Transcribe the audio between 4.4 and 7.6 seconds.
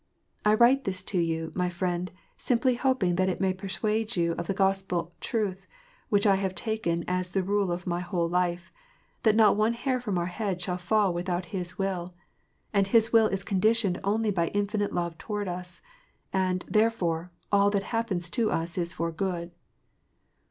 the Gospel truth, which I have taken as the